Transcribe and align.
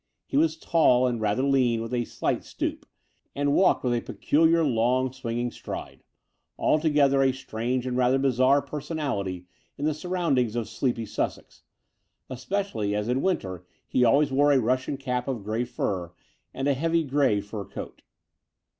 He 0.25 0.35
was 0.35 0.57
tall 0.57 1.05
and 1.05 1.21
rather 1.21 1.43
lean, 1.43 1.79
with 1.79 1.93
a 1.93 2.05
slight 2.05 2.43
stoop, 2.43 2.87
and 3.35 3.53
walked 3.53 3.83
with 3.83 3.93
a 3.93 4.01
peculiar 4.01 4.63
long, 4.63 5.13
swinging 5.13 5.51
stride— 5.51 6.03
altogether 6.57 7.21
a 7.21 7.31
strange 7.31 7.85
and 7.85 7.95
rather 7.95 8.17
bizarre 8.17 8.63
personality 8.63 9.45
in 9.77 9.85
the 9.85 9.93
surroundings 9.93 10.55
of 10.55 10.67
sleepy 10.67 11.05
Sussex, 11.05 11.61
especially 12.31 12.95
as 12.95 13.09
in 13.09 13.21
winter 13.21 13.63
he 13.87 14.03
always 14.03 14.31
wore 14.31 14.51
a 14.51 14.57
Russian 14.59 14.97
cap 14.97 15.27
of 15.27 15.43
grey 15.43 15.65
fur 15.65 16.11
and 16.51 16.67
a 16.67 16.73
heavy 16.73 17.03
grey 17.03 17.39
fur 17.39 17.63
coat. 17.63 18.01